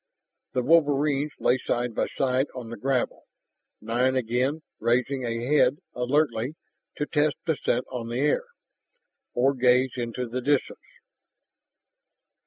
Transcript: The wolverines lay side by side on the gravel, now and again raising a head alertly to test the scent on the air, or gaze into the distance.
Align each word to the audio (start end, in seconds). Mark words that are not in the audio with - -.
The 0.53 0.63
wolverines 0.63 1.31
lay 1.37 1.59
side 1.59 1.93
by 1.93 2.07
side 2.07 2.47
on 2.55 2.71
the 2.71 2.75
gravel, 2.75 3.25
now 3.81 4.03
and 4.03 4.17
again 4.17 4.63
raising 4.79 5.23
a 5.27 5.45
head 5.45 5.77
alertly 5.93 6.55
to 6.97 7.05
test 7.05 7.35
the 7.45 7.55
scent 7.55 7.85
on 7.91 8.07
the 8.09 8.17
air, 8.17 8.45
or 9.35 9.53
gaze 9.53 9.91
into 9.97 10.27
the 10.27 10.41
distance. 10.41 10.79